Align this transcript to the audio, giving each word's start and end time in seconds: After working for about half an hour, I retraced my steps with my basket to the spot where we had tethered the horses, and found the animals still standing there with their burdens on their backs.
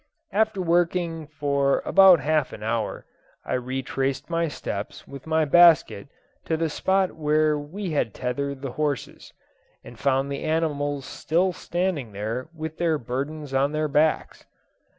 After 0.31 0.63
working 0.63 1.27
for 1.27 1.83
about 1.85 2.21
half 2.21 2.53
an 2.53 2.63
hour, 2.63 3.05
I 3.45 3.53
retraced 3.53 4.31
my 4.31 4.47
steps 4.47 5.07
with 5.07 5.27
my 5.27 5.45
basket 5.45 6.07
to 6.45 6.57
the 6.57 6.71
spot 6.71 7.11
where 7.11 7.55
we 7.59 7.91
had 7.91 8.11
tethered 8.11 8.63
the 8.63 8.71
horses, 8.71 9.31
and 9.83 9.99
found 9.99 10.31
the 10.31 10.43
animals 10.43 11.05
still 11.05 11.51
standing 11.53 12.13
there 12.13 12.49
with 12.51 12.79
their 12.79 12.97
burdens 12.97 13.53
on 13.53 13.73
their 13.73 13.87
backs. 13.87 14.43